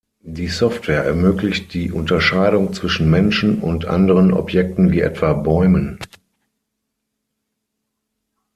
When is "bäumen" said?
5.33-5.99